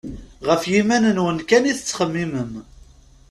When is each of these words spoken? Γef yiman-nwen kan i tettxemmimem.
Γef 0.47 0.63
yiman-nwen 0.71 1.37
kan 1.49 1.63
i 1.71 1.73
tettxemmimem. 1.77 2.51